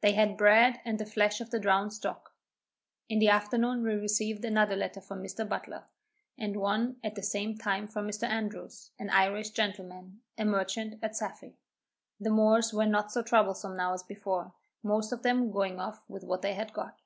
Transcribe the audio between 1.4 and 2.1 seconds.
of the drowned